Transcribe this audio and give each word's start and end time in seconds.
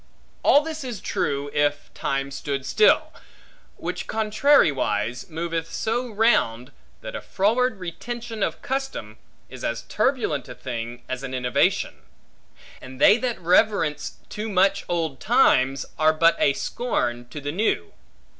All 0.41 0.61
this 0.63 0.83
is 0.83 0.99
true, 0.99 1.51
if 1.53 1.93
time 1.93 2.31
stood 2.31 2.65
still; 2.65 3.13
which 3.77 4.07
contrariwise 4.07 5.29
moveth 5.29 5.71
so 5.71 6.09
round, 6.09 6.71
that 7.01 7.15
a 7.15 7.21
froward 7.21 7.77
retention 7.77 8.41
of 8.41 8.63
custom, 8.63 9.19
is 9.47 9.63
as 9.63 9.83
turbulent 9.83 10.49
a 10.49 10.55
thing 10.55 11.03
as 11.07 11.21
an 11.21 11.35
innovation; 11.35 11.97
and 12.81 12.99
they 12.99 13.17
that 13.19 13.39
reverence 13.39 14.17
too 14.27 14.49
much 14.49 14.85
old 14.89 15.19
times, 15.19 15.85
are 15.99 16.13
but 16.13 16.35
a 16.39 16.53
scorn 16.53 17.27
to 17.29 17.39
the 17.39 17.51
new. 17.51 17.93